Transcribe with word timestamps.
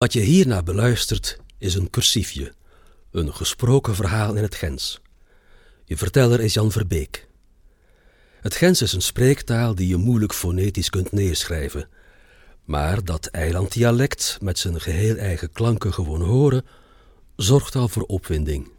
Wat 0.00 0.12
je 0.12 0.20
hierna 0.20 0.62
beluistert 0.62 1.38
is 1.58 1.74
een 1.74 1.90
cursiefje, 1.90 2.52
een 3.10 3.34
gesproken 3.34 3.94
verhaal 3.94 4.34
in 4.34 4.42
het 4.42 4.54
Gens. 4.54 5.00
Je 5.84 5.96
verteller 5.96 6.40
is 6.40 6.54
Jan 6.54 6.72
Verbeek. 6.72 7.28
Het 8.40 8.54
Gens 8.54 8.82
is 8.82 8.92
een 8.92 9.02
spreektaal 9.02 9.74
die 9.74 9.88
je 9.88 9.96
moeilijk 9.96 10.34
fonetisch 10.34 10.90
kunt 10.90 11.12
neerschrijven, 11.12 11.88
maar 12.64 13.04
dat 13.04 13.26
eilanddialect 13.26 14.38
met 14.42 14.58
zijn 14.58 14.80
geheel 14.80 15.16
eigen 15.16 15.52
klanken 15.52 15.92
gewoon 15.92 16.22
horen, 16.22 16.64
zorgt 17.36 17.74
al 17.74 17.88
voor 17.88 18.02
opwinding. 18.02 18.70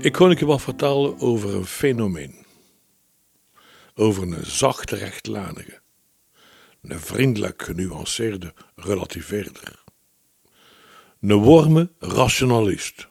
Ik 0.00 0.12
kon 0.12 0.30
je 0.30 0.46
wat 0.46 0.62
vertellen 0.62 1.18
over 1.18 1.54
een 1.54 1.66
fenomeen. 1.66 2.46
Over 3.94 4.22
een 4.22 4.46
zachte 4.46 4.96
rechtlanige, 4.96 5.80
een 6.82 7.00
vriendelijk 7.00 7.62
genuanceerde 7.62 8.54
relativeerder. 8.74 9.82
Een 11.20 11.44
warme 11.44 11.90
rationalist. 11.98 13.08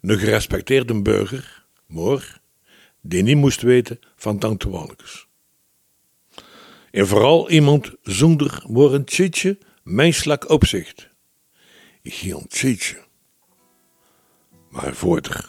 Een 0.00 0.18
gerespecteerde 0.18 1.02
burger, 1.02 1.64
maar 1.86 2.40
die 3.00 3.22
niet 3.22 3.36
moest 3.36 3.62
weten 3.62 4.00
van 4.16 4.38
tanktoewalijkes. 4.38 5.26
En 6.90 7.06
vooral 7.06 7.50
iemand 7.50 7.92
zonder 8.02 8.64
maar 8.68 8.92
een 8.92 9.04
tjitje 9.04 9.58
menselijk 9.82 10.48
opzicht. 10.48 11.08
Geen 12.02 12.46
tjitje 12.48 13.03
maar 14.74 14.94
voorter. 14.94 15.46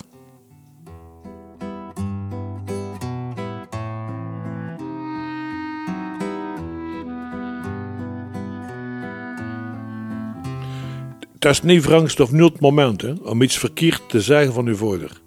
Het 11.33 11.53
is 11.53 11.61
niet 11.61 11.83
vrangst 11.83 12.19
of 12.19 12.31
nul 12.31 12.55
moment 12.59 13.21
om 13.21 13.41
iets 13.41 13.57
verkeerd 13.57 14.09
te 14.09 14.21
zeggen 14.21 14.53
van 14.53 14.67
uw 14.67 14.75
voerder. 14.75 15.21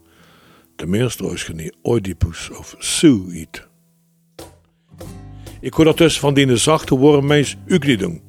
Tenminste 0.76 1.24
als 1.24 1.46
je 1.46 1.54
niet 1.54 1.76
Oedipus 1.82 2.50
of 2.50 2.74
Sue 2.78 3.38
eet. 3.40 3.68
Ik 5.60 5.72
hoor 5.72 5.84
dat 5.84 5.98
dus 5.98 6.18
van 6.18 6.34
die 6.34 6.56
zachte 6.56 6.96
wormmens 6.96 7.56
ook 7.68 7.84
niet 7.84 7.98
doen. 7.98 8.22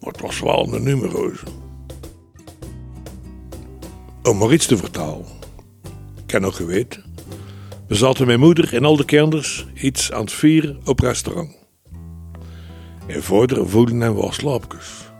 Maar 0.00 0.12
het 0.12 0.20
was 0.20 0.40
wel 0.40 0.74
een. 0.74 1.57
Om 4.28 4.38
maar 4.38 4.52
iets 4.52 4.66
te 4.66 4.76
vertalen. 4.76 5.24
Ik 6.24 6.30
heb 6.30 6.42
nog 6.42 6.56
geweten. 6.56 7.04
We 7.86 7.94
zaten 7.94 8.26
mijn 8.26 8.40
moeder 8.40 8.74
en 8.74 8.84
al 8.84 8.96
de 8.96 9.04
kinders 9.04 9.66
iets 9.74 10.12
aan 10.12 10.20
het 10.20 10.32
vieren 10.32 10.80
op 10.84 11.00
restaurant. 11.00 11.56
En 13.06 13.22
voorderen 13.22 13.68
voelden 13.68 14.00
hem 14.00 14.14
wel 14.14 14.32
slaapjes. 14.32 15.10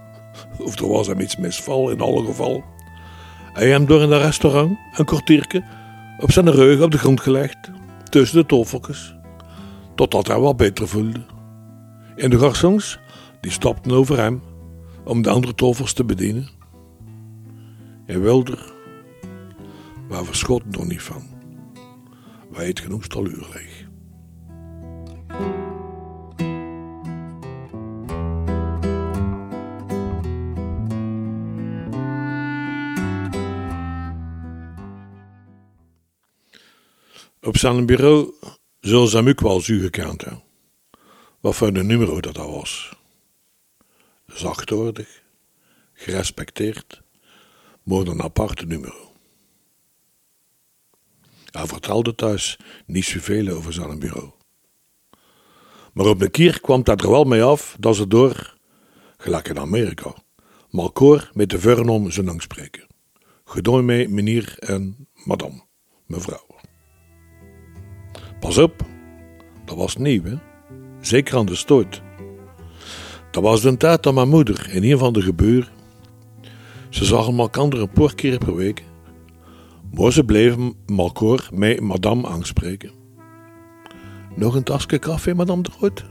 Of 0.58 0.78
er 0.78 0.88
was 0.88 1.06
hem 1.06 1.20
iets 1.20 1.36
misval 1.36 1.90
in 1.90 2.00
alle 2.00 2.24
geval. 2.24 2.64
Hij 3.52 3.68
hem 3.68 3.86
door 3.86 4.02
in 4.02 4.10
het 4.10 4.22
restaurant 4.22 4.78
een 4.96 5.04
kwartiertje 5.04 5.64
op 6.18 6.32
zijn 6.32 6.50
rug 6.50 6.80
op 6.80 6.90
de 6.90 6.98
grond 6.98 7.20
gelegd, 7.20 7.70
tussen 8.10 8.38
de 8.38 8.46
toffeltjes, 8.46 9.14
totdat 9.94 10.26
hij 10.26 10.38
wat 10.38 10.56
beter 10.56 10.88
voelde. 10.88 11.24
En 12.16 12.30
de 12.30 12.38
garçons, 12.38 12.98
die 13.40 13.52
stapten 13.52 13.92
over 13.92 14.18
hem 14.18 14.42
om 15.04 15.22
de 15.22 15.30
andere 15.30 15.54
toffels 15.54 15.92
te 15.92 16.04
bedienen. 16.04 16.48
En 18.06 18.20
wilder 18.20 18.76
waar 20.08 20.24
verschoten 20.24 20.70
nog 20.70 20.84
niet 20.84 21.02
van. 21.02 21.26
Wij 22.50 22.66
het 22.66 22.80
genoeg 22.80 23.04
staluur 23.04 23.48
leeg. 23.52 23.86
Op 37.42 37.56
zijn 37.56 37.86
bureau 37.86 38.34
zullen 38.80 39.08
ze 39.08 39.28
ook 39.28 39.40
wel 39.40 39.60
zuur 39.60 39.80
gekend. 39.82 40.24
Wat 41.40 41.56
voor 41.56 41.68
een 41.68 41.86
nummer 41.86 42.22
dat 42.22 42.34
dat 42.34 42.50
was. 42.50 42.96
Zachtwoordig, 44.26 45.22
gerespecteerd, 45.92 47.02
maar 47.82 48.06
een 48.06 48.22
aparte 48.22 48.66
nummer. 48.66 49.07
Hij 51.50 51.66
vertelde 51.66 52.14
thuis 52.14 52.58
niet 52.86 53.04
zoveel 53.04 53.48
over 53.48 53.72
zijn 53.72 53.98
bureau. 53.98 54.30
Maar 55.92 56.06
op 56.06 56.20
een 56.20 56.30
keer 56.30 56.60
kwam 56.60 56.82
dat 56.82 57.02
er 57.02 57.10
wel 57.10 57.24
mee 57.24 57.42
af 57.42 57.76
dat 57.80 57.96
ze 57.96 58.06
door, 58.06 58.56
gelijk 59.16 59.48
in 59.48 59.58
Amerika, 59.58 60.14
malkoor 60.70 61.30
met 61.32 61.50
de 61.50 61.58
vernom 61.58 62.10
zijn 62.10 62.26
lang 62.26 62.42
spreken. 62.42 62.86
Gedoe 63.44 63.82
mee 63.82 64.08
meneer 64.08 64.56
en 64.58 65.08
madame, 65.24 65.62
mevrouw. 66.06 66.46
Pas 68.40 68.58
op, 68.58 68.86
dat 69.64 69.76
was 69.76 69.96
nieuw, 69.96 70.22
hè? 70.24 70.36
Zeker 71.00 71.36
aan 71.36 71.46
de 71.46 71.54
stoot. 71.54 72.02
Dat 73.30 73.42
was 73.42 73.60
de 73.60 73.76
tijd 73.76 74.02
dat 74.02 74.14
mijn 74.14 74.28
moeder 74.28 74.70
in 74.70 74.82
een 74.82 74.98
van 74.98 75.12
de 75.12 75.22
gebeuren. 75.22 75.72
Ze 76.88 77.04
zagen 77.04 77.38
elkaar 77.38 77.72
een 77.72 77.90
paar 77.90 78.14
keer 78.14 78.38
per 78.38 78.54
week 78.54 78.82
maar 79.92 80.12
ze 80.12 80.24
bleven 80.24 80.74
malkoor 80.86 81.48
met 81.52 81.80
madame 81.80 82.28
aanspreken. 82.28 82.90
Nog 84.36 84.54
een 84.54 84.62
tasje 84.62 84.98
koffie, 84.98 85.34
madame 85.34 85.62
de 85.62 85.70
Groot? 85.70 86.04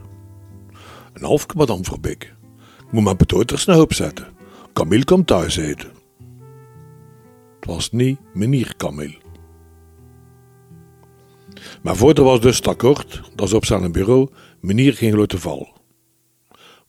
Een 1.13 1.23
halfje, 1.23 1.53
madame 1.55 1.83
Verbeek. 1.83 2.23
Ik 2.85 2.91
moet 2.91 3.03
mijn 3.03 3.17
pototers 3.17 3.65
naar 3.65 3.81
opzetten. 3.81 4.27
Camille 4.73 5.03
komt 5.03 5.27
thuis 5.27 5.57
eten. 5.57 5.91
Het 7.55 7.65
was 7.65 7.91
niet 7.91 8.19
meneer 8.33 8.73
Camille. 8.77 9.17
Maar 11.81 11.95
voordat 11.95 12.25
was 12.25 12.41
dus 12.41 12.61
akkoord 12.61 13.21
dat 13.35 13.49
ze 13.49 13.55
op 13.55 13.65
zijn 13.65 13.91
bureau 13.91 14.29
meneer 14.61 14.93
ging 14.93 15.15
laten 15.15 15.39
vallen. 15.39 15.71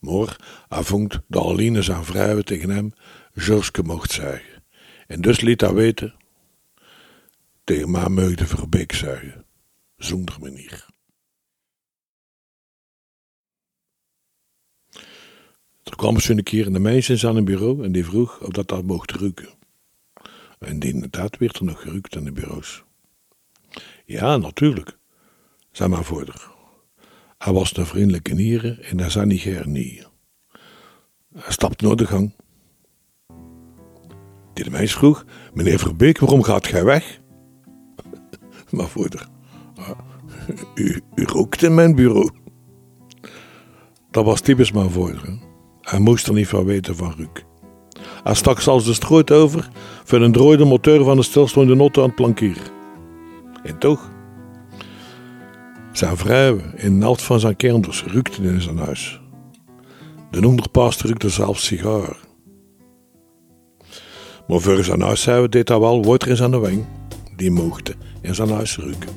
Maar 0.00 0.64
hij 0.68 0.82
vond 0.82 1.20
dat 1.28 1.44
Aline 1.44 1.82
zijn 1.82 2.04
vrouw 2.04 2.40
tegen 2.40 2.70
hem 2.70 2.92
Georgeske 3.34 3.82
mocht 3.82 4.10
zeggen. 4.10 4.62
En 5.06 5.20
dus 5.20 5.40
liet 5.40 5.60
hij 5.60 5.74
weten 5.74 6.14
tegen 7.68 7.90
mij 7.90 8.08
meugde 8.08 8.46
Verbeek 8.46 8.92
zeggen, 8.92 9.44
zonder 9.96 10.36
manier. 10.40 10.86
Er 15.82 15.96
kwam 15.96 16.14
eens 16.14 16.28
een 16.28 16.42
keer 16.42 16.66
een 16.66 16.82
meisje 16.82 17.28
aan 17.28 17.36
een 17.36 17.44
bureau 17.44 17.84
en 17.84 17.92
die 17.92 18.04
vroeg 18.04 18.40
of 18.40 18.48
dat 18.48 18.68
dat 18.68 18.82
mocht 18.82 19.10
ruiken. 19.10 19.48
En 20.58 20.80
inderdaad 20.80 21.38
werd 21.38 21.56
er 21.56 21.64
nog 21.64 21.82
gerukt 21.82 22.16
aan 22.16 22.24
de 22.24 22.32
bureaus. 22.32 22.84
Ja, 24.04 24.36
natuurlijk, 24.36 24.98
zei 25.72 25.88
mijn 25.88 26.04
voerder. 26.04 26.50
Hij 27.38 27.52
was 27.52 27.76
een 27.76 27.86
vriendelijke 27.86 28.34
nieren 28.34 28.82
en 28.82 28.98
hij 28.98 29.10
zei 29.10 29.26
niet 29.26 29.40
gerne 29.40 30.06
Hij 31.34 31.52
stapte 31.52 31.86
naar 31.86 31.96
de 31.96 32.06
gang. 32.06 32.34
Die 34.52 34.64
de 34.64 34.70
meisje 34.70 34.96
vroeg, 34.96 35.24
meneer 35.54 35.78
Verbeek, 35.78 36.18
waarom 36.18 36.42
gaat 36.42 36.66
gij 36.66 36.84
weg? 36.84 37.20
Maar 38.70 38.88
voorder, 38.88 39.26
u, 40.74 41.00
u 41.14 41.24
rookt 41.24 41.62
in 41.62 41.74
mijn 41.74 41.94
bureau. 41.94 42.30
Dat 44.10 44.24
was 44.24 44.40
typisch 44.40 44.72
mijn 44.72 44.90
voerder. 44.90 45.38
Hij 45.80 45.98
moest 45.98 46.26
er 46.26 46.34
niet 46.34 46.48
van 46.48 46.64
weten 46.64 46.96
van 46.96 47.14
Ruuk. 47.16 47.44
Hij 48.22 48.34
stak 48.34 48.60
zelfs 48.60 48.84
de 48.84 48.92
stroot 48.92 49.30
over 49.30 49.68
voor 50.04 50.20
een 50.20 50.32
drooide 50.32 50.64
motor 50.64 51.04
van 51.04 51.16
de 51.16 51.22
stilstaande 51.22 51.74
notte 51.74 52.00
aan 52.00 52.06
het 52.06 52.14
plankier. 52.14 52.58
En 53.62 53.78
toch, 53.78 54.10
zijn 55.92 56.16
vrouw 56.16 56.58
en 56.76 57.02
alt 57.02 57.22
van 57.22 57.40
zijn 57.40 57.56
kinders 57.56 58.04
rukten 58.04 58.44
in 58.44 58.60
zijn 58.60 58.78
huis. 58.78 59.20
De 60.30 60.46
onderpaas 60.46 61.02
rukte 61.02 61.28
zelfs 61.28 61.64
sigaar. 61.66 62.16
Maar 64.46 64.60
voor 64.60 64.84
zijn 64.84 65.00
huis 65.00 65.24
deed 65.24 65.66
dat 65.66 65.80
wel 65.80 66.04
water 66.04 66.28
in 66.28 66.36
zijn 66.36 66.60
wing. 66.60 66.84
Die 67.38 67.50
mochten 67.50 67.94
in 68.20 68.34
zijn 68.34 68.50
huis 68.50 68.76
ruiken. 68.76 69.08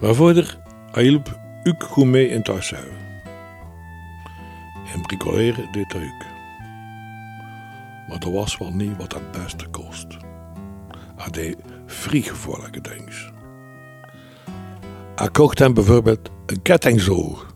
Waarvoor 0.00 0.34
hij 0.90 1.02
hielp 1.02 1.40
ook 1.64 1.82
goed 1.82 2.06
mee 2.06 2.28
in 2.28 2.42
thuis 2.42 2.70
hebben. 2.70 2.96
En 4.94 5.02
bricoleren 5.02 5.72
deed 5.72 5.92
hij 5.92 6.02
ook. 6.02 6.26
Maar 8.08 8.18
dat 8.18 8.32
was 8.32 8.58
wel 8.58 8.72
niet 8.72 8.96
wat 8.96 9.14
het 9.14 9.30
beste 9.32 9.66
kost. 9.66 10.16
Hij 11.22 11.30
deed 11.30 11.56
vriegevoelige 11.86 12.80
dingen. 12.80 13.32
Hij 15.16 15.28
kocht 15.28 15.58
hem 15.58 15.74
bijvoorbeeld 15.74 16.30
een 16.46 16.62
kettingzoog 16.62 17.54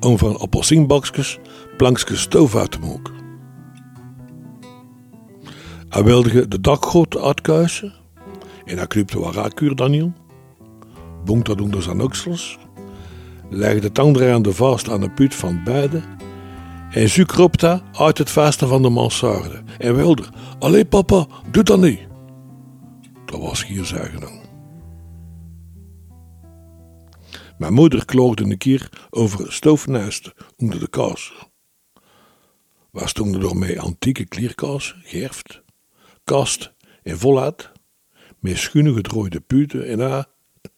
om 0.00 0.18
van 0.18 0.38
appelsienbakjes 0.38 1.38
plankjes 1.76 2.20
stoof 2.20 2.56
uit 2.56 2.70
te 2.70 2.78
maken. 2.78 3.14
Hij 5.88 6.04
wilde 6.04 6.48
de 6.48 6.60
dakgoot 6.60 7.16
uitkuisen 7.16 7.92
en 8.64 8.76
hij 8.76 8.86
knipte 8.86 9.20
wat 9.20 9.34
raakkuur 9.34 9.74
dan 9.74 9.94
in. 9.94 10.14
Bonk 11.24 11.44
dat 11.44 11.60
onder 11.60 11.82
zijn 11.82 12.00
oksels, 12.00 12.58
legde 13.48 13.92
tangdraande 13.92 14.52
vast 14.52 14.90
aan 14.90 15.00
de 15.00 15.10
put 15.10 15.34
van 15.34 15.64
beide 15.64 16.02
en 16.90 17.08
Zu 17.08 17.24
kropte 17.24 17.82
uit 17.92 18.18
het 18.18 18.30
vaste 18.30 18.66
van 18.66 18.82
de 18.82 18.88
mansarde 18.88 19.62
en 19.78 19.96
wilde, 19.96 20.24
allee 20.58 20.84
papa, 20.84 21.26
doe 21.50 21.62
dat 21.62 21.80
niet. 21.80 22.09
Dat 23.30 23.40
was 23.40 23.66
hier 23.66 23.84
zeggen 23.84 24.20
dan. 24.20 24.40
Mijn 27.58 27.72
moeder 27.72 28.04
kloogde 28.04 28.44
een 28.44 28.58
keer 28.58 29.06
over 29.10 29.52
stoofnesten 29.52 30.32
onder 30.56 30.80
de 30.80 30.88
kaas. 30.88 31.48
Waar 32.90 33.08
stonden 33.08 33.42
er 33.42 33.56
mee 33.56 33.80
antieke 33.80 34.24
klierkaas, 34.24 34.94
gerft, 35.02 35.62
kast 36.24 36.72
en 37.02 37.18
volheid, 37.18 37.70
met 38.38 38.56
schuine 38.56 38.92
gedrooide 38.92 39.40
puten 39.40 39.88
en 39.88 40.00
haar. 40.00 40.26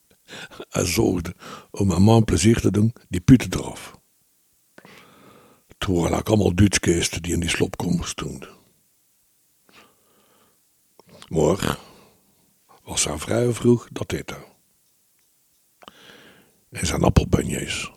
Hij 0.68 0.84
zorgde 0.84 1.34
om 1.70 1.86
mijn 1.86 2.02
man 2.02 2.24
plezier 2.24 2.60
te 2.60 2.70
doen, 2.70 2.92
die 3.08 3.20
puten 3.20 3.60
eraf. 3.60 4.00
Toen 5.78 6.00
waren 6.00 6.22
allemaal 6.22 6.54
Duitsgeesten 6.54 7.22
die 7.22 7.32
in 7.32 7.40
die 7.40 7.48
slopkommer 7.48 8.06
stonden. 8.06 8.48
Maar 11.28 11.78
was 12.82 13.02
zijn 13.02 13.18
vrij 13.18 13.52
vroeg 13.52 13.88
dat 13.92 14.08
dit. 14.08 14.34
En 16.70 16.86
zijn 16.86 17.02
appelbunjes, 17.02 17.92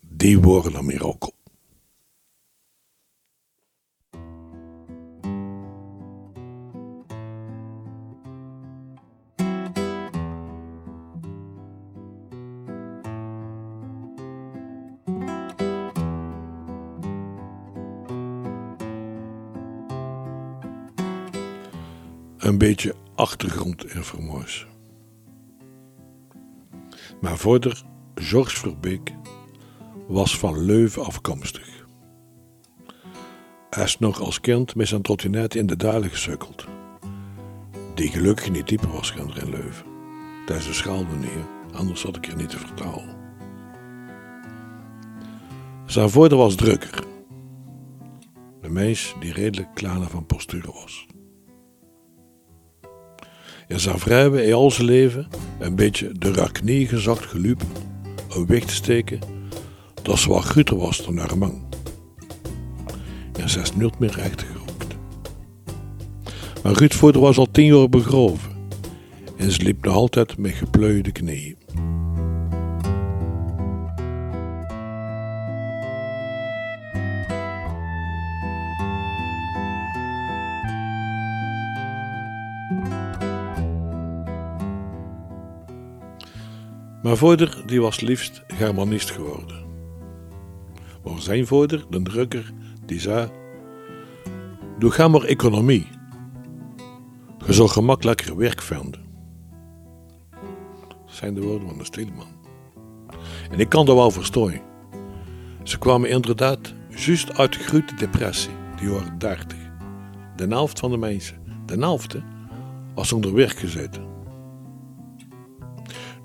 die 0.00 0.40
worden 0.40 0.74
er 0.74 0.84
meer 0.84 1.06
ook 1.06 1.26
op. 1.26 1.34
Een 23.16 23.24
beetje 23.24 23.46
achtergrondinformatie. 23.46 24.66
Mijn 27.20 27.38
vader, 27.38 27.82
Georges 28.14 28.58
Verbeek, 28.58 29.12
was 30.08 30.38
van 30.38 30.64
Leuven 30.64 31.04
afkomstig. 31.04 31.86
Hij 33.70 33.84
is 33.84 33.98
nog 33.98 34.20
als 34.20 34.40
kind 34.40 34.74
met 34.74 34.88
zijn 34.88 35.02
trottinet 35.02 35.54
in 35.54 35.66
de 35.66 35.76
dalen 35.76 36.10
gesukkeld. 36.10 36.66
Die 37.94 38.08
gelukkig 38.08 38.50
niet 38.50 38.68
dieper 38.68 38.92
was 38.92 39.10
gaan 39.10 39.36
in 39.36 39.50
Leuven. 39.50 39.86
Dat 40.46 40.56
is 40.56 40.66
een 40.66 40.74
schaal 40.74 41.04
meneer, 41.04 41.46
anders 41.72 42.02
had 42.02 42.16
ik 42.16 42.26
er 42.26 42.36
niet 42.36 42.50
te 42.50 42.58
vertalen. 42.58 43.16
Zijn 45.86 46.10
vader 46.10 46.38
was 46.38 46.54
drukker. 46.54 47.04
Een 48.60 48.72
mens 48.72 49.14
die 49.20 49.32
redelijk 49.32 49.74
kleiner 49.74 50.08
van 50.08 50.26
postuur 50.26 50.66
was. 50.72 51.05
Je 53.68 53.78
zou 53.78 53.98
vrijwel 53.98 54.42
in 54.42 54.52
al 54.52 54.70
zijn 54.70 54.86
leven 54.86 55.26
een 55.58 55.74
beetje 55.74 56.12
de 56.18 56.32
raknie 56.32 56.88
gezakt 56.88 57.24
gelopen 57.24 57.66
om 58.36 58.46
weg 58.46 58.64
te 58.64 58.74
steken 58.74 59.18
dat 60.02 60.18
ze 60.18 60.28
wat 60.28 60.44
groter 60.44 60.76
was 60.76 61.04
dan 61.04 61.16
haar 61.16 61.38
man. 61.38 61.64
En 63.40 63.50
ze 63.50 63.60
is 63.60 63.74
niet 63.74 63.98
meer 63.98 64.12
recht 64.14 64.42
gerookt. 64.42 64.96
Maar 66.62 66.72
Ruud 66.72 67.16
was 67.16 67.38
al 67.38 67.50
tien 67.50 67.76
jaar 67.76 67.88
begraven 67.88 68.54
en 69.36 69.50
ze 69.50 69.62
liep 69.62 69.84
nog 69.84 69.94
altijd 69.94 70.38
met 70.38 70.52
geplooide 70.52 71.12
knieën. 71.12 71.56
Mijn 87.06 87.18
vader 87.18 87.62
die 87.66 87.80
was 87.80 88.00
liefst 88.00 88.42
Germanist 88.46 89.10
geworden. 89.10 89.64
Maar 91.04 91.20
zijn 91.20 91.46
vader, 91.46 91.86
de 91.90 92.02
drukker, 92.02 92.52
die 92.86 93.00
zei: 93.00 93.28
Doe 94.78 94.90
ga 94.90 95.08
maar 95.08 95.22
economie. 95.22 95.86
Je 97.46 97.52
zal 97.52 97.68
gemakkelijker 97.68 98.36
werk 98.36 98.62
vinden. 98.62 99.04
Dat 100.88 100.96
zijn 101.14 101.34
de 101.34 101.40
woorden 101.40 101.68
van 101.68 101.78
de 101.78 101.84
stilman. 101.84 102.26
En 103.50 103.60
ik 103.60 103.68
kan 103.68 103.86
dat 103.86 103.96
wel 103.96 104.10
verstaan. 104.10 104.60
Ze 105.62 105.78
kwamen 105.78 106.10
inderdaad 106.10 106.74
juist 106.88 107.38
uit 107.38 107.52
de 107.52 107.58
grote 107.58 107.94
depressie, 107.94 108.54
die 108.80 108.90
jaren 108.90 109.18
30. 109.18 109.58
De 110.36 110.46
helft 110.46 110.78
van 110.78 110.90
de 110.90 110.96
mensen, 110.96 111.62
de 111.66 111.74
helft, 111.74 112.16
was 112.94 113.12
onder 113.12 113.34
werk 113.34 113.56
gezeten. 113.58 114.15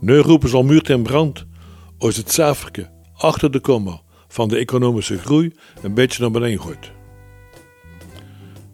Nu 0.01 0.17
roepen 0.17 0.49
ze 0.49 0.55
al 0.55 0.63
muurt 0.63 0.89
en 0.89 1.03
brand 1.03 1.45
als 1.97 2.17
het 2.17 2.31
cijferke 2.31 2.89
achter 3.13 3.51
de 3.51 3.59
komma 3.59 4.01
van 4.27 4.47
de 4.47 4.57
economische 4.57 5.17
groei 5.17 5.53
een 5.81 5.93
beetje 5.93 6.21
naar 6.21 6.31
beneden 6.31 6.61
gooit. 6.61 6.91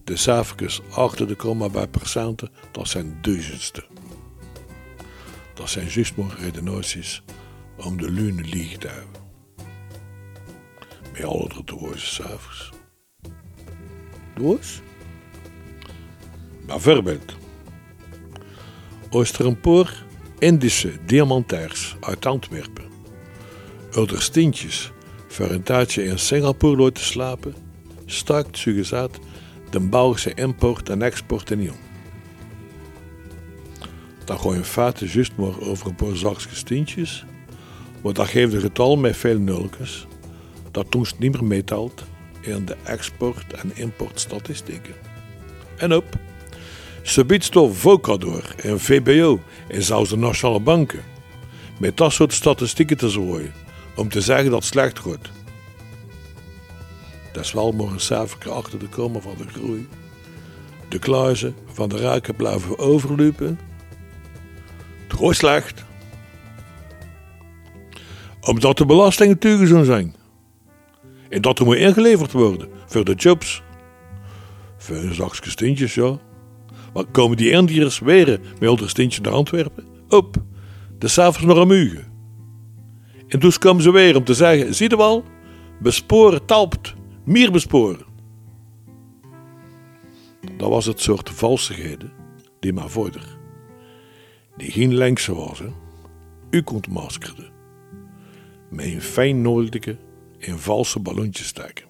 De 0.04 0.16
cijfertjes 0.16 0.82
achter 0.92 1.28
de 1.28 1.36
komma 1.36 1.70
bij 1.70 1.88
percenten, 1.88 2.52
dat 2.72 2.88
zijn 2.88 3.18
duizendste. 3.22 3.86
Dat 5.54 5.70
zijn 5.70 5.88
juist 5.88 6.16
maar 6.16 6.40
redenaties 6.40 7.24
om 7.78 7.98
de 7.98 8.12
lune 8.12 8.42
lieg 8.42 8.78
te. 8.78 8.92
Met 11.14 11.24
alle 11.24 11.48
drie 11.66 11.98
cijfers. 11.98 12.72
Doos? 14.36 14.82
Bijvoorbeeld, 16.66 17.36
als 19.10 19.32
er 19.32 19.46
een 19.46 19.60
Indische 20.40 20.92
diamantairs 21.06 21.96
uit 22.00 22.26
Antwerpen. 22.26 22.84
Oder 23.96 24.22
stintjes 24.22 24.92
voor 25.28 25.50
een 25.50 25.64
tijdje 25.64 26.04
in 26.04 26.20
Singapore 26.20 26.82
laten 26.82 27.04
slapen, 27.04 27.56
stakt 28.06 28.58
zugezet 28.58 29.20
de 29.70 29.80
Belgische 29.80 30.34
import 30.34 30.90
en 30.90 31.02
export 31.02 31.52
in 31.52 31.70
om. 31.70 31.78
Dan 34.26 34.40
gooi 34.40 34.58
je 34.58 34.64
juist 35.08 35.36
maar 35.36 35.60
over 35.60 35.88
een 35.88 35.96
paar 35.96 36.16
zakjes 36.16 37.26
maar 38.04 38.14
dat 38.14 38.28
geeft 38.28 38.54
een 38.54 38.62
getal 38.62 38.98
met 38.98 39.18
veel 39.18 39.40
nulkens, 39.40 40.08
dat 40.72 40.92
toen 40.92 41.06
niet 41.18 41.32
meer 41.32 41.44
meetelt 41.44 42.04
in 42.42 42.66
de 42.66 42.76
export- 42.84 43.54
en 43.54 43.72
importstatistieken. 43.76 44.94
En 45.78 45.94
op. 45.94 46.27
Toch 47.50 47.78
Vocador 47.78 48.56
en 48.56 48.80
VBO 48.80 49.40
en 49.68 49.84
zelfs 49.84 50.10
de 50.10 50.18
nationale 50.18 50.60
banken. 50.60 51.04
Met 51.80 51.98
dat 51.98 52.12
soort 52.12 52.34
statistieken 52.34 52.98
te 52.98 53.10
zwaaien 53.10 53.54
om 53.96 54.10
te 54.10 54.22
zeggen 54.22 54.50
dat 54.50 54.60
het 54.60 54.68
slecht 54.68 55.00
gaat. 55.00 55.30
Dat 57.34 57.46
is 57.46 57.52
wel 57.52 57.74
een 57.74 58.00
cijfer 58.00 58.52
achter 58.52 58.80
de 58.80 58.88
komen 58.88 59.22
van 59.22 59.36
de 59.38 59.48
groei. 59.48 59.88
De 60.90 61.00
kluizen 61.00 61.56
van 61.66 61.90
de 61.90 61.98
raken 61.98 62.36
blijven 62.36 62.80
overlopen. 62.80 63.60
Het 65.08 65.20
gaat 65.20 65.36
slecht. 65.36 65.84
Omdat 68.42 68.78
de 68.78 68.86
belastingen 68.86 69.38
te 69.38 69.84
zijn. 69.84 70.16
En 71.30 71.42
dat 71.42 71.60
er 71.60 71.66
moet 71.66 71.76
ingeleverd 71.76 72.32
worden 72.32 72.70
voor 72.86 73.04
de 73.04 73.14
jobs 73.14 73.64
Voor 74.78 74.96
een 74.96 75.14
zakje 75.14 75.90
ja. 76.02 76.27
Maar 76.98 77.06
komen 77.06 77.38
die 77.38 77.52
Indiërs 77.52 78.00
weer 78.00 78.40
met 78.60 78.70
onder 78.70 78.90
stintje 78.90 79.22
naar 79.22 79.32
Antwerpen? 79.32 79.86
Op, 80.10 80.36
de 80.98 81.08
s'avonds 81.08 81.48
nog 81.48 81.58
een 81.58 81.68
mugen. 81.68 82.06
En 83.28 83.40
toen 83.40 83.52
kwamen 83.52 83.82
ze 83.82 83.92
weer 83.92 84.16
om 84.16 84.24
te 84.24 84.34
zeggen, 84.34 84.76
zie 84.76 84.90
je 84.90 84.98
wel, 84.98 85.24
besporen 85.80 86.46
talpt, 86.46 86.94
meer 87.26 87.52
besporen. 87.52 88.06
Dat 90.58 90.70
was 90.70 90.86
het 90.86 91.02
soort 91.02 91.30
valsigheden 91.30 92.12
die 92.60 92.74
maar 92.74 92.90
voorder, 92.90 93.38
die 94.56 94.72
geen 94.72 94.94
lenkse 94.94 95.36
was, 95.36 95.60
hè. 95.60 95.70
u 96.50 96.62
ontmaskerde, 96.74 97.50
met 98.70 98.86
een 98.86 99.02
fijn 99.02 99.42
nodige 99.42 99.98
en 100.40 100.60
valse 100.60 101.00
ballonnetjes 101.00 101.48
steken. 101.48 101.86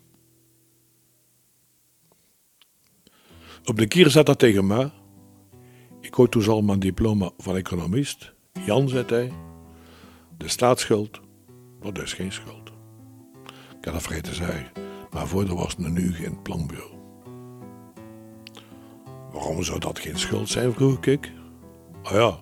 Op 3.68 3.78
de 3.78 3.88
kier 3.88 4.10
zat 4.10 4.26
dat 4.26 4.40
tegen 4.40 4.68
mij. 4.68 4.92
Ik 6.02 6.14
had 6.14 6.32
toen 6.32 6.48
al 6.48 6.62
mijn 6.62 6.80
diploma 6.80 7.32
van 7.38 7.56
economist. 7.56 8.34
Jan, 8.66 8.90
zei 8.90 9.04
hij, 9.08 9.32
de 10.38 10.48
staatsschuld, 10.48 11.20
dat 11.82 12.02
is 12.02 12.14
geen 12.14 12.32
schuld. 12.32 12.72
Ik 13.80 13.86
had 13.86 13.94
dat 13.94 14.02
vergeten 14.02 14.36
maar 15.12 15.28
voor 15.28 15.56
was 15.56 15.76
een 15.78 15.94
nu 15.94 16.14
geen 16.14 16.42
planbureau. 16.42 16.92
Waarom 19.32 19.64
zou 19.64 19.80
dat 19.80 20.00
geen 20.00 20.20
schuld 20.20 20.50
zijn, 20.50 20.74
vroeg 20.74 21.06
ik. 21.06 21.32
Ah 22.04 22.12
ja, 22.12 22.40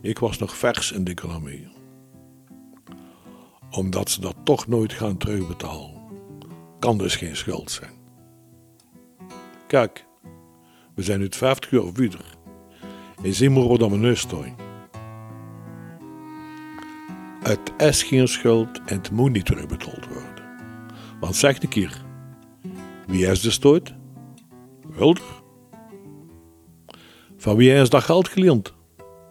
ik 0.00 0.18
was 0.18 0.38
nog 0.38 0.56
vers 0.56 0.92
in 0.92 1.04
de 1.04 1.10
economie. 1.10 1.68
Omdat 3.70 4.10
ze 4.10 4.20
dat 4.20 4.36
toch 4.44 4.66
nooit 4.66 4.92
gaan 4.92 5.16
terugbetalen. 5.16 6.00
Kan 6.78 6.98
dus 6.98 7.16
geen 7.16 7.36
schuld 7.36 7.70
zijn. 7.70 7.94
Kijk, 9.66 10.05
we 10.96 11.02
zijn 11.02 11.18
nu 11.20 11.26
50 11.30 11.70
jaar 11.70 11.92
verder. 11.92 12.24
En 13.22 13.34
zie 13.34 13.50
maar 13.50 13.68
wat 13.68 13.82
aan 13.82 13.88
mijn 13.88 14.00
neus 14.00 14.20
staat. 14.20 14.54
Het 17.42 17.72
is 17.78 18.02
geen 18.02 18.28
schuld 18.28 18.80
en 18.86 18.96
het 18.96 19.10
moet 19.10 19.32
niet 19.32 19.46
terugbetaald 19.46 20.06
worden. 20.06 20.44
Want 21.20 21.36
zeg 21.36 21.62
een 21.62 21.68
keer, 21.68 22.02
wie 23.06 23.26
is 23.26 23.40
de 23.40 23.50
stoot? 23.50 23.94
Wilder. 24.88 25.24
Van 27.36 27.56
wie 27.56 27.72
is 27.72 27.90
dat 27.90 28.02
geld 28.02 28.28
geleend? 28.28 28.74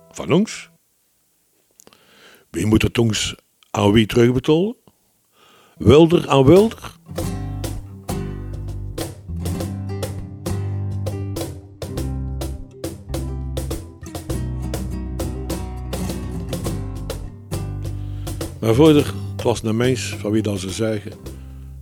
Van 0.09 0.31
ons. 0.31 0.69
Wie 2.49 2.65
moet 2.65 2.81
het 2.81 2.97
ons 2.97 3.35
aan 3.71 3.91
wie 3.91 4.05
terugbetalen? 4.05 4.75
Wilder 5.77 6.29
aan 6.29 6.45
Wilder. 6.45 6.93
Vader 18.73 19.13
het 19.31 19.43
was 19.43 19.63
een 19.63 19.77
mens 19.77 20.15
van 20.15 20.31
wie 20.31 20.41
dan 20.41 20.57
ze 20.57 20.69
zeggen 20.69 21.11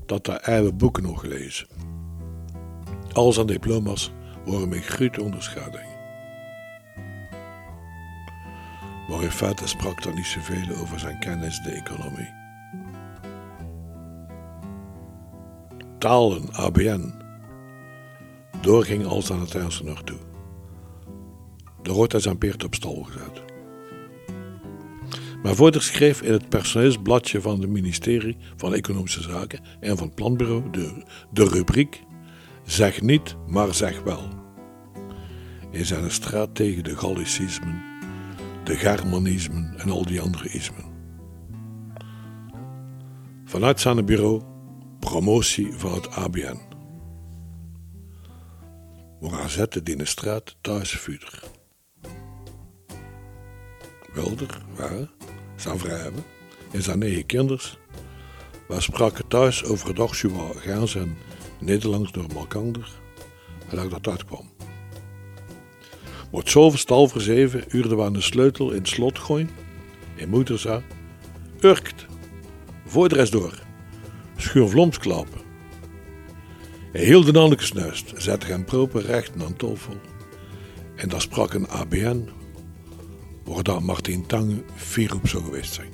dat 0.05 0.25
hij 0.25 0.37
eigen 0.37 0.77
boeken 0.77 1.03
nog 1.03 1.19
gelezen. 1.19 1.67
Al 3.11 3.33
zijn 3.33 3.47
diploma's 3.47 4.11
worden 4.45 4.69
met 4.69 4.85
grote 4.85 5.21
onderscheiding. 5.21 5.85
Maar 9.07 9.23
in 9.23 9.31
feite 9.31 9.67
sprak 9.67 10.03
er 10.03 10.13
niet 10.13 10.25
zoveel 10.25 10.75
over 10.81 10.99
zijn 10.99 11.19
kennis 11.19 11.61
de 11.61 11.71
economie. 11.71 12.33
Talen, 15.97 16.53
ABN. 16.53 17.13
Doorging 18.61 19.05
als 19.05 19.31
aan 19.31 19.39
het 19.39 19.55
ernstig 19.55 19.85
naartoe. 19.85 20.19
De 21.81 21.91
rood 21.91 22.11
hij 22.11 22.21
zijn 22.21 22.37
peert 22.37 22.63
op 22.63 22.75
stal 22.75 23.03
gezet. 23.03 23.52
Maar 25.43 25.55
Voorder 25.55 25.81
schreef 25.81 26.21
in 26.21 26.31
het 26.31 26.49
personeelsbladje 26.49 27.41
van 27.41 27.61
het 27.61 27.69
ministerie 27.69 28.37
van 28.55 28.73
Economische 28.73 29.21
Zaken 29.21 29.59
en 29.79 29.97
van 29.97 30.07
het 30.07 30.15
Planbureau 30.15 30.69
de, 30.71 31.03
de 31.31 31.47
rubriek 31.47 32.03
Zeg 32.65 33.01
niet, 33.01 33.35
maar 33.47 33.73
zeg 33.73 34.03
wel. 34.03 34.27
In 35.71 35.85
zijn 35.85 36.11
straat 36.11 36.55
tegen 36.55 36.83
de 36.83 36.97
Gallicismen, 36.97 37.83
de 38.63 38.75
Germanismen 38.75 39.73
en 39.77 39.89
al 39.89 40.05
die 40.05 40.21
andere 40.21 40.49
ismen. 40.49 40.85
Vanuit 43.45 43.79
zijn 43.79 44.05
bureau 44.05 44.41
promotie 44.99 45.73
van 45.73 45.93
het 45.93 46.09
ABN. 46.11 46.59
Waar 49.19 49.49
zette 49.49 49.83
die 49.83 49.93
in 49.93 49.99
de 49.99 50.05
straat 50.05 50.55
thuis 50.61 50.91
vuur. 50.91 51.43
Welder, 54.13 54.61
waar? 54.75 55.22
Zijn 55.63 55.79
vrouw 55.79 56.11
en 56.71 56.81
zijn 56.81 56.99
negen 56.99 57.25
kinders. 57.25 57.77
We 58.67 58.81
spraken 58.81 59.27
thuis 59.27 59.63
over 59.63 59.87
het 59.87 59.95
dag 59.95 60.19
Gaans 60.55 60.95
en 60.95 61.17
Nederlands 61.59 62.11
door 62.11 62.25
Malkander 62.33 62.91
en 63.69 63.75
dat 63.75 63.89
dat 63.89 64.07
uitkwam. 64.07 64.51
Wordt 66.31 66.49
zo 66.49 66.71
stal 66.73 67.07
voor 67.07 67.21
zeven 67.21 67.63
we 67.67 68.03
aan 68.03 68.13
de 68.13 68.21
sleutel 68.21 68.71
in 68.71 68.77
het 68.77 68.87
slot 68.87 69.19
gooien 69.19 69.49
en 70.17 70.29
moeder 70.29 70.59
zei, 70.59 70.81
Urkt, 71.59 72.05
voor 72.85 73.09
de 73.09 73.15
rest 73.15 73.31
door, 73.31 73.59
schuur 74.35 74.67
vloms 74.67 74.97
klappen. 74.97 75.41
Hij 76.91 77.05
hield 77.05 77.33
de 77.33 77.39
handen 77.39 77.59
gesnuist, 77.59 78.13
zette 78.15 78.45
hem 78.45 78.65
proper 78.65 79.01
recht 79.01 79.31
aan 79.41 79.55
tafel 79.55 79.93
en 80.95 81.09
daar 81.09 81.21
sprak 81.21 81.53
een 81.53 81.67
ABN 81.67 82.29
waar 83.43 83.63
dan 83.63 83.83
Martin 83.83 84.25
Tange 84.25 84.63
vier 84.75 85.15
op 85.15 85.27
zou 85.27 85.43
geweest 85.43 85.73
zijn. 85.73 85.93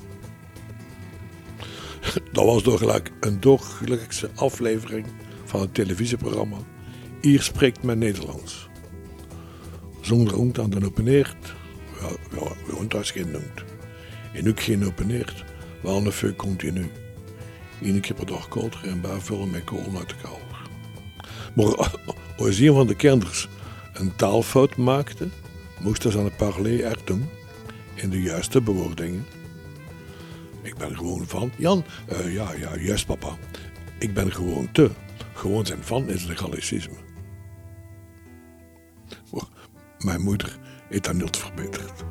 Dat 2.32 2.46
was 2.46 2.63
door 2.63 2.77
gelijk 2.77 3.12
een 3.20 3.39
dagelijkse 3.39 4.29
aflevering 4.36 5.06
van 5.46 5.62
het 5.62 5.74
televisieprogramma 5.74 6.58
Hier 7.22 7.41
spreekt 7.41 7.84
men 7.84 7.98
Nederlands. 7.98 8.68
Zonder 10.01 10.38
ont 10.38 10.60
aan 10.60 10.70
de 10.70 10.86
openeert, 10.86 11.53
wel, 12.00 12.18
wel, 12.32 12.56
wel 12.68 12.88
thuis 12.88 13.12
geen. 13.12 13.36
En 14.34 14.50
ook 14.50 14.60
geen 14.60 14.86
openeert, 14.86 15.44
wel 15.82 16.06
een 16.06 16.12
feu 16.12 16.34
continu. 16.34 16.91
Eén 17.82 18.00
keer 18.00 18.15
per 18.15 18.25
dag 18.25 18.48
koter 18.48 18.79
en 18.84 19.01
bijvullen 19.01 19.50
met 19.50 19.63
kool 19.63 19.98
uit 19.98 20.10
de 20.10 20.15
kouder. 20.22 20.70
Maar 21.56 21.96
als 22.48 22.60
een 22.60 22.74
van 22.74 22.88
de 22.88 22.96
kinders 22.96 23.48
een 23.94 24.15
taalfout 24.15 24.77
maakte, 24.77 25.27
moesten 25.79 26.12
ze 26.12 26.18
aan 26.18 26.24
het 26.24 26.38
parler 26.38 26.84
er 26.84 26.98
doen 27.03 27.29
in 28.01 28.10
de 28.10 28.22
juiste 28.22 28.62
bewoordingen. 28.62 29.25
Ik 30.62 30.75
ben 30.77 30.98
gewoon 30.98 31.27
van. 31.27 31.51
Jan, 31.58 31.84
uh, 32.12 32.34
ja, 32.34 32.53
ja, 32.53 32.77
juist 32.77 33.06
papa. 33.06 33.38
Ik 34.00 34.13
ben 34.13 34.32
gewoon 34.32 34.72
te. 34.72 34.91
Gewoon 35.34 35.65
zijn 35.65 35.84
van 35.84 36.10
is 36.10 36.25
legalicisme. 36.25 36.96
Mijn 40.00 40.22
moeder 40.22 40.58
heeft 40.89 41.03
dat 41.03 41.13
niet 41.13 41.38
verbeterd. 41.38 42.03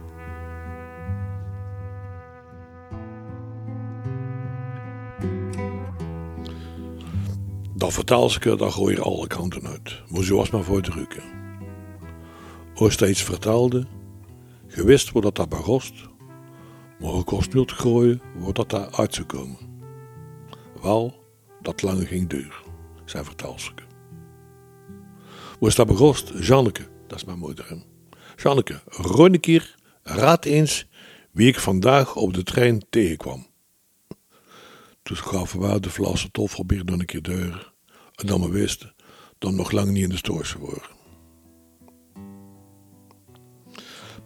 Dat 7.75 7.93
vertaalske, 7.93 8.57
dat 8.57 8.73
gooi 8.73 8.95
je 8.95 9.03
alle 9.03 9.27
kanten 9.27 9.67
uit. 9.67 10.03
Maar 10.09 10.23
zo 10.23 10.37
was 10.37 10.51
maar 10.51 10.63
voor 10.63 10.83
de 10.83 10.91
rukken. 10.91 11.23
Als 12.75 12.93
steeds 12.93 13.23
vertaalde, 13.23 13.87
gewist 14.79 15.11
wordt 15.11 15.27
dat 15.27 15.37
dat 15.37 15.59
begost, 15.59 15.95
maar 17.01 17.15
ik 17.15 17.25
kost 17.25 17.53
niet 17.53 17.73
gooien 17.73 18.21
wordt 18.35 18.57
dat 18.57 18.71
daar 18.71 18.91
uit 18.91 19.15
zou 19.15 19.27
komen. 19.27 19.59
Wel, 20.83 21.25
dat 21.61 21.83
lang 21.83 22.09
ging 22.09 22.29
duur, 22.29 22.63
zijn 23.05 23.25
vertelselke. 23.25 23.83
Hoe 25.59 25.69
is 25.69 25.75
dat 25.75 25.87
begost? 25.87 26.33
Janneke, 26.41 26.89
dat 27.07 27.19
is 27.19 27.25
mijn 27.25 27.39
moeder. 27.39 27.83
Janneke, 28.37 28.81
rond 28.87 29.47
een 29.47 29.63
raad 30.03 30.45
eens 30.45 30.87
wie 31.31 31.49
ik 31.49 31.59
vandaag 31.59 32.17
op 32.17 32.35
de 32.35 32.43
trein 32.43 32.87
tegenkwam. 32.91 33.47
Toen 35.03 35.17
gaven 35.17 35.61
we 35.61 35.81
de 35.81 35.91
flassen 35.91 36.31
toffelbier 36.31 36.85
dan 36.85 37.01
een 37.01 37.07
keer 37.07 37.23
deur 37.23 37.73
en 38.15 38.27
dan 38.27 38.41
we 38.41 38.49
wisten 38.49 38.95
dat 39.39 39.53
nog 39.53 39.71
lang 39.71 39.91
niet 39.91 40.03
in 40.03 40.09
de 40.09 40.17
stoorse 40.17 40.59
worden. 40.59 40.98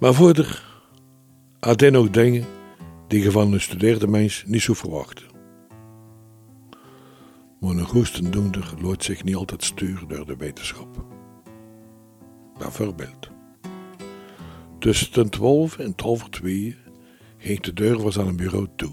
Maar 0.03 0.15
voorder 0.15 0.65
had 1.61 1.81
nog 1.81 2.11
dingen 2.11 2.45
die 3.09 3.23
je 3.23 3.31
van 3.31 3.53
een 3.53 3.61
studeerde 3.61 4.07
mens 4.07 4.45
niet 4.47 4.63
zo 4.63 4.75
verwachten. 4.75 5.27
Maar 7.61 7.71
een 7.71 7.87
goestendoender 7.87 8.75
laat 8.81 9.05
zich 9.05 9.25
niet 9.25 9.35
altijd 9.35 9.65
sturen 9.65 10.09
door 10.09 10.27
de 10.27 10.37
wetenschap. 10.37 11.05
Bijvoorbeeld, 12.59 13.31
tussen 14.79 15.13
ten 15.13 15.29
twaalf 15.31 15.79
en 15.79 15.95
twaalf 15.95 16.29
twee 16.29 16.77
ging 17.37 17.61
de 17.61 17.73
deur 17.73 18.01
van 18.01 18.13
zijn 18.13 18.37
bureau 18.37 18.69
toe. 18.77 18.93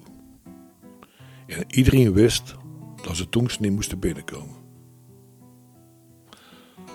En 1.47 1.63
iedereen 1.67 2.13
wist 2.13 2.55
dat 3.01 3.15
ze 3.15 3.29
toen 3.29 3.49
niet 3.59 3.71
moesten 3.71 3.99
binnenkomen. 3.99 4.55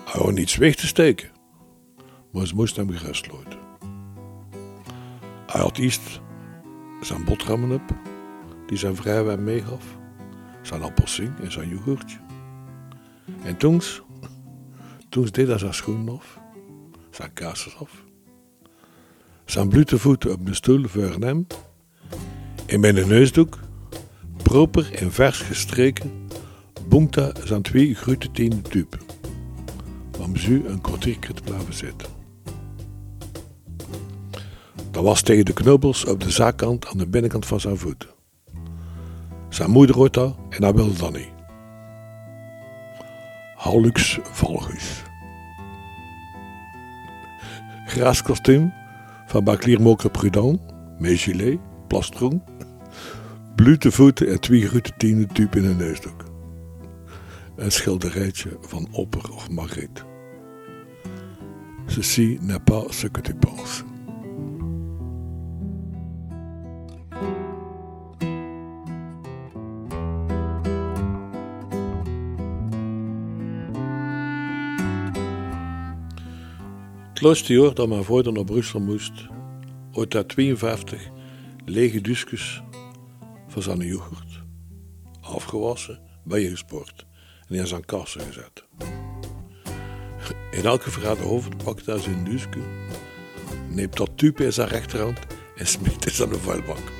Hij 0.05 0.21
had 0.21 0.31
niets 0.31 0.55
weg 0.55 0.75
te 0.75 0.87
steken, 0.87 1.29
maar 2.31 2.47
ze 2.47 2.55
moest 2.55 2.75
hem 2.75 2.89
gerustloten. 2.89 3.65
Hij 5.55 5.63
had 5.63 5.77
eerst 5.77 6.21
zijn 7.01 7.23
boterhammen 7.23 7.71
op, 7.71 7.95
die 8.67 8.77
zijn 8.77 8.95
vrijwel 8.95 9.37
meegaf, 9.37 9.97
zijn 10.61 10.81
appelsien 10.81 11.33
en 11.41 11.51
zijn 11.51 11.69
yoghurtje. 11.69 12.17
En 13.43 13.57
toen, 13.57 13.81
toen 15.09 15.27
deed 15.31 15.47
hij 15.47 15.57
zijn 15.57 15.73
schoenen 15.73 16.13
af, 16.13 16.39
zijn 17.09 17.33
kaasjes 17.33 17.77
af, 17.77 18.03
zijn 19.45 19.69
blute 19.69 19.97
voeten 19.97 20.31
op 20.31 20.45
de 20.45 20.53
stoel 20.53 20.87
voor 20.87 21.15
hem 21.19 21.47
en 22.65 22.79
met 22.79 22.97
een 22.97 23.07
neusdoek, 23.07 23.59
proper 24.43 24.93
en 24.93 25.11
vers 25.11 25.39
gestreken, 25.39 26.11
bonkt 26.87 27.15
hij 27.15 27.33
zijn 27.43 27.61
twee 27.61 27.95
grote 27.95 28.31
tenen 28.31 28.61
tupen, 28.61 28.99
om 30.19 30.37
ze 30.37 30.67
een 30.67 30.81
kwartiertje 30.81 31.33
te 31.33 31.41
blijven 31.41 31.73
zitten. 31.73 32.24
Dat 34.95 35.03
was 35.03 35.21
tegen 35.21 35.45
de 35.45 35.53
knobbels 35.53 36.05
op 36.05 36.23
de 36.23 36.29
zijkant 36.29 36.87
aan 36.87 36.97
de 36.97 37.07
binnenkant 37.07 37.45
van 37.45 37.59
zijn 37.59 37.77
voeten. 37.77 38.09
Zijn 39.49 39.69
moeder 39.69 39.95
hoort 39.95 40.13
dat 40.13 40.35
en 40.49 40.63
hij 40.63 40.73
wilde 40.73 40.97
dat 40.97 41.13
niet. 41.13 41.31
Hallux 43.55 44.19
valgus. 44.23 45.03
Gras 47.85 48.21
kostuum 48.21 48.73
van 49.25 49.43
Baclier 49.43 49.81
Moker 49.81 50.09
Prudent, 50.09 50.59
gilet, 50.99 51.59
plastron, 51.87 52.43
blute 53.55 53.91
voeten 53.91 54.27
en 54.27 54.39
twee 54.39 54.67
grote 54.67 54.91
tienen 54.97 55.27
type 55.27 55.57
in 55.57 55.65
een 55.65 55.77
neusdoek. 55.77 56.23
Een 57.55 57.71
schilderijtje 57.71 58.57
van 58.61 58.87
Opper 58.91 59.31
of 59.33 59.49
Margriet. 59.49 60.03
Ceci 61.85 62.37
n'est 62.41 62.63
pas 62.63 62.99
ce 62.99 63.07
que 63.11 63.21
tu 63.21 63.35
penses. 63.35 63.83
Laatste 77.25 77.53
jaar 77.53 77.73
dat 77.73 77.87
mijn 77.87 78.03
vader 78.03 78.33
naar 78.33 78.43
Brussel 78.43 78.79
moest, 78.79 79.11
ooit 79.91 80.13
hij 80.13 80.23
52 80.23 81.09
lege 81.65 82.01
duskus 82.01 82.61
van 83.47 83.61
zijn 83.61 83.79
yoghurt. 83.79 84.43
Afgewassen, 85.21 85.99
bijgesport 86.23 87.05
en 87.47 87.55
in 87.55 87.67
zijn 87.67 87.85
kassen 87.85 88.21
gezet. 88.21 88.65
In 90.51 90.65
elke 90.65 90.91
verraden 90.91 91.25
hoofd 91.25 91.63
pakte 91.63 91.91
hij 91.91 91.99
zijn 91.99 92.23
dusje, 92.23 92.49
neemt 93.69 93.97
dat 93.97 94.17
type 94.17 94.43
in 94.43 94.53
zijn 94.53 94.67
rechterhand 94.67 95.19
en 95.55 95.67
smeet 95.67 96.03
het 96.03 96.21
aan 96.21 96.29
de 96.29 96.39
vuilbak. 96.39 96.91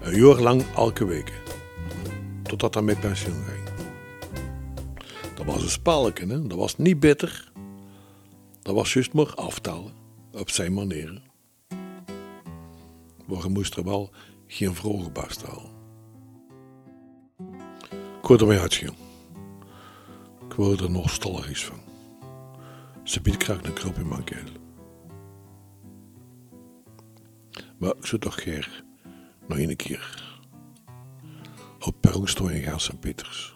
Een 0.00 0.20
jaar 0.20 0.40
lang 0.40 0.62
elke 0.74 1.04
week, 1.04 1.32
totdat 2.42 2.74
hij 2.74 2.82
met 2.82 3.00
pensioen 3.00 3.44
ging. 3.44 3.68
Dat 5.34 5.46
was 5.46 5.62
een 5.62 5.70
spelletje, 5.70 6.26
hè? 6.26 6.46
dat 6.46 6.58
was 6.58 6.76
niet 6.76 7.00
bitter. 7.00 7.47
Dat 8.68 8.76
was 8.76 8.92
juist 8.92 9.12
maar 9.12 9.34
aftalen, 9.34 9.92
op 10.32 10.50
zijn 10.50 10.74
manier. 10.74 11.22
Maar 13.26 13.42
je 13.42 13.48
moest 13.48 13.76
er 13.76 13.84
wel 13.84 14.10
geen 14.46 14.74
vroege 14.74 15.10
barst 15.10 15.42
halen. 15.42 15.70
Ik 18.20 18.26
word 18.26 18.40
ermee 18.40 18.58
uitgaan. 18.58 18.94
Ik 20.48 20.52
word 20.52 20.80
er 20.80 20.90
nostalgisch 20.90 21.64
van. 21.64 21.80
Ze 23.04 23.20
biedt 23.20 23.42
graag 23.42 23.62
een 23.62 23.72
krop 23.72 23.96
in 23.96 24.08
mijn 24.08 24.24
keel. 24.24 24.48
Maar 27.78 27.96
ik 27.96 28.06
zou 28.06 28.20
toch 28.20 28.34
graag 28.34 28.82
nog 29.46 29.58
een 29.58 29.76
keer 29.76 30.38
op 31.80 31.94
perron 32.00 32.50
in 32.50 32.62
gaan 32.62 32.80
Sint-Pieters. 32.80 33.54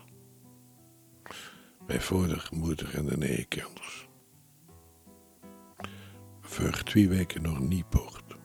Mijn 1.87 2.03
vader, 2.03 2.49
moeder 2.53 2.95
en 2.95 3.07
de 3.07 3.17
negen 3.17 3.49
kinders. 3.49 4.11
Voor 6.53 6.83
twee 6.83 7.09
weken 7.09 7.43
nog 7.43 7.61
niet 7.61 7.89
poort. 7.89 8.37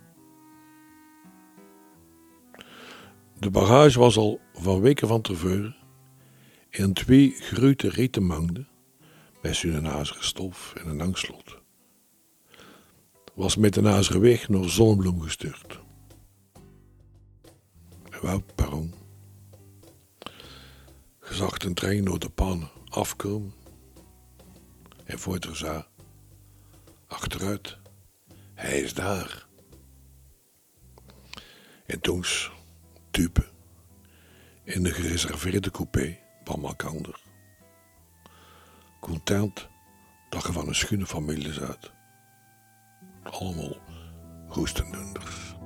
De 3.39 3.50
bagage 3.50 4.00
was 4.00 4.17
al 4.17 4.39
van 4.54 4.82
weken 4.82 5.08
van 5.08 5.22
tevoren 5.22 5.76
in 6.70 6.93
twee 6.93 7.32
grote 7.32 7.89
rieten 7.89 8.24
mangden 8.24 8.67
met 9.41 9.63
een 9.63 9.88
azeren 9.88 10.24
stof 10.24 10.74
en 10.76 10.88
een 10.88 11.00
hangslot. 11.00 11.58
Was 13.36 13.56
met 13.56 13.76
een 13.76 13.88
azeren 13.88 14.22
weg 14.22 14.50
naar 14.50 14.70
Zonnebloem 14.70 15.22
gestuurd. 15.22 15.80
En 18.10 18.22
wou 18.22 18.41
perron. 18.56 18.93
Gezag 21.20 21.58
een 21.60 21.74
trein 21.74 22.06
door 22.06 22.20
de 22.20 22.30
pannen 22.30 22.70
afkomen. 22.89 23.54
En 25.06 25.20
voor 25.20 25.39
zei, 25.52 25.86
achteruit, 27.08 27.78
hij 28.58 28.80
is 28.80 28.93
daar. 28.93 29.46
En 31.86 32.00
toen 32.02 32.26
type 33.12 33.46
in 34.63 34.84
de 34.84 34.91
gereserveerde 34.91 35.72
coupé 35.72 36.17
van 36.43 36.63
elkaar. 36.65 37.20
Content 39.00 39.67
dat 40.30 40.43
je 40.43 40.52
van 40.52 40.67
een 40.67 40.76
schone 40.76 41.06
familie 41.06 41.54
zat. 41.54 41.91
Allemaal 43.24 43.78
roestendunders. 44.48 45.57